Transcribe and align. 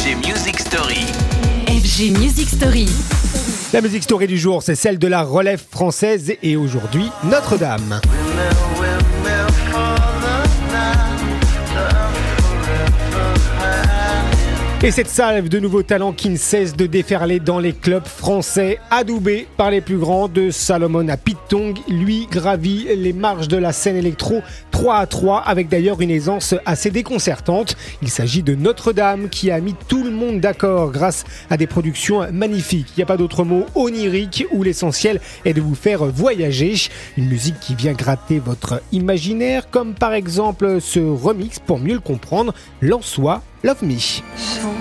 FG 0.00 0.16
Music 0.26 0.58
Story. 0.58 1.04
FG 1.66 2.18
Music 2.18 2.48
Story. 2.48 2.86
La 3.74 3.82
musique 3.82 4.02
story 4.02 4.26
du 4.26 4.38
jour, 4.38 4.62
c'est 4.62 4.74
celle 4.74 4.98
de 4.98 5.06
la 5.06 5.22
relève 5.22 5.62
française 5.70 6.32
et 6.42 6.56
aujourd'hui 6.56 7.10
Notre-Dame. 7.24 8.00
Et 14.82 14.90
cette 14.90 15.08
salve 15.08 15.50
de 15.50 15.58
nouveaux 15.58 15.82
talents 15.82 16.14
qui 16.14 16.30
ne 16.30 16.38
cesse 16.38 16.74
de 16.74 16.86
déferler 16.86 17.38
dans 17.38 17.58
les 17.58 17.74
clubs 17.74 18.06
français, 18.06 18.78
adoubé 18.90 19.46
par 19.58 19.70
les 19.70 19.82
plus 19.82 19.98
grands 19.98 20.26
de 20.26 20.50
Salomon 20.50 21.06
à 21.08 21.18
Pitong, 21.18 21.76
lui 21.86 22.26
gravit 22.30 22.86
les 22.96 23.12
marches 23.12 23.46
de 23.46 23.58
la 23.58 23.74
scène 23.74 23.96
électro 23.96 24.40
3 24.70 24.96
à 24.96 25.06
3 25.06 25.40
avec 25.40 25.68
d'ailleurs 25.68 26.00
une 26.00 26.10
aisance 26.10 26.54
assez 26.64 26.90
déconcertante. 26.90 27.76
Il 28.00 28.08
s'agit 28.08 28.42
de 28.42 28.54
Notre-Dame 28.54 29.28
qui 29.28 29.50
a 29.50 29.60
mis 29.60 29.74
tout 29.86 30.02
le 30.02 30.12
monde 30.12 30.40
d'accord 30.40 30.92
grâce 30.92 31.24
à 31.50 31.58
des 31.58 31.66
productions 31.66 32.32
magnifiques. 32.32 32.88
Il 32.96 33.00
n'y 33.00 33.04
a 33.04 33.06
pas 33.06 33.18
d'autre 33.18 33.44
mot 33.44 33.66
onirique 33.74 34.46
où 34.50 34.62
l'essentiel 34.62 35.20
est 35.44 35.52
de 35.52 35.60
vous 35.60 35.74
faire 35.74 36.06
voyager. 36.06 36.72
Une 37.18 37.28
musique 37.28 37.60
qui 37.60 37.74
vient 37.74 37.92
gratter 37.92 38.38
votre 38.38 38.80
imaginaire 38.92 39.68
comme 39.68 39.92
par 39.92 40.14
exemple 40.14 40.80
ce 40.80 41.00
remix 41.00 41.58
pour 41.58 41.78
mieux 41.78 41.92
le 41.94 42.00
comprendre, 42.00 42.54
Lançois 42.80 43.42
Love 43.62 43.82
Me. 43.82 44.79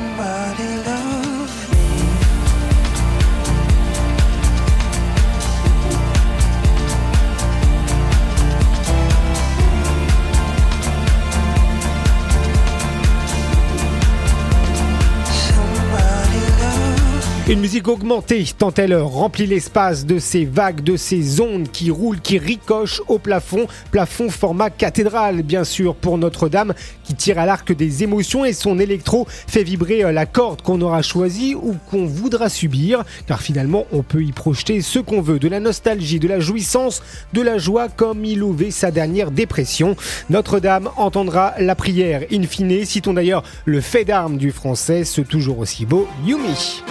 Une 17.49 17.61
musique 17.61 17.87
augmentée 17.87 18.45
tant 18.55 18.71
elle 18.77 18.95
remplit 18.95 19.47
l'espace 19.47 20.05
de 20.05 20.19
ces 20.19 20.45
vagues, 20.45 20.83
de 20.83 20.95
ces 20.95 21.41
ondes 21.41 21.67
qui 21.71 21.89
roulent, 21.89 22.21
qui 22.21 22.37
ricochent 22.37 23.01
au 23.07 23.17
plafond. 23.17 23.65
Plafond 23.89 24.29
format 24.29 24.69
cathédrale, 24.69 25.41
bien 25.41 25.63
sûr, 25.63 25.95
pour 25.95 26.19
Notre-Dame, 26.19 26.75
qui 27.03 27.15
tire 27.15 27.39
à 27.39 27.47
l'arc 27.47 27.71
des 27.71 28.03
émotions 28.03 28.45
et 28.45 28.53
son 28.53 28.77
électro 28.77 29.25
fait 29.27 29.63
vibrer 29.63 30.03
euh, 30.03 30.11
la 30.11 30.27
corde 30.27 30.61
qu'on 30.61 30.79
aura 30.81 31.01
choisie 31.01 31.55
ou 31.55 31.75
qu'on 31.89 32.05
voudra 32.05 32.49
subir. 32.49 33.03
Car 33.25 33.41
finalement, 33.41 33.87
on 33.91 34.03
peut 34.03 34.21
y 34.21 34.31
projeter 34.31 34.83
ce 34.83 34.99
qu'on 34.99 35.21
veut, 35.21 35.39
de 35.39 35.47
la 35.47 35.59
nostalgie, 35.59 36.19
de 36.19 36.27
la 36.27 36.39
jouissance, 36.39 37.01
de 37.33 37.41
la 37.41 37.57
joie, 37.57 37.89
comme 37.89 38.25
il 38.25 38.43
ouvait 38.43 38.69
sa 38.69 38.91
dernière 38.91 39.31
dépression. 39.31 39.95
Notre-Dame 40.29 40.91
entendra 40.97 41.55
la 41.57 41.73
prière. 41.73 42.21
In 42.31 42.43
fine, 42.43 42.85
citons 42.85 43.13
d'ailleurs 43.13 43.41
le 43.65 43.81
fait 43.81 44.05
d'armes 44.05 44.37
du 44.37 44.51
français, 44.51 45.03
ce 45.03 45.21
toujours 45.21 45.57
aussi 45.57 45.87
beau 45.87 46.07
Yumi. 46.23 46.83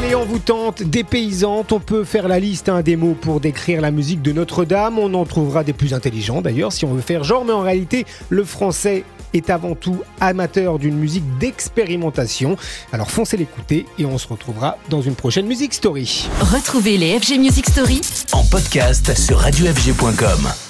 Belle 0.00 0.10
et 0.10 0.14
envoûtante, 0.14 0.82
dépaysante, 0.82 1.72
on 1.72 1.80
peut 1.80 2.04
faire 2.04 2.28
la 2.28 2.38
liste 2.38 2.68
hein, 2.68 2.82
des 2.82 2.96
mots 2.96 3.16
pour 3.20 3.40
décrire 3.40 3.80
la 3.80 3.90
musique 3.90 4.22
de 4.22 4.32
Notre-Dame, 4.32 4.98
on 4.98 5.12
en 5.14 5.24
trouvera 5.24 5.64
des 5.64 5.72
plus 5.72 5.94
intelligents 5.94 6.42
d'ailleurs 6.42 6.72
si 6.72 6.84
on 6.84 6.94
veut 6.94 7.00
faire 7.00 7.24
genre, 7.24 7.44
mais 7.44 7.52
en 7.52 7.62
réalité 7.62 8.06
le 8.28 8.44
français 8.44 9.04
est 9.34 9.50
avant 9.50 9.74
tout 9.74 9.98
amateur 10.20 10.78
d'une 10.78 10.96
musique 10.96 11.24
d'expérimentation. 11.38 12.56
Alors 12.92 13.10
foncez 13.10 13.36
l'écouter 13.36 13.86
et 13.98 14.04
on 14.04 14.18
se 14.18 14.28
retrouvera 14.28 14.78
dans 14.88 15.02
une 15.02 15.14
prochaine 15.14 15.46
Music 15.46 15.74
Story. 15.74 16.28
Retrouvez 16.40 16.96
les 16.96 17.18
FG 17.18 17.38
Music 17.38 17.68
Story 17.68 18.00
En 18.32 18.44
podcast 18.44 19.16
sur 19.16 19.38
radiofg.com. 19.38 20.69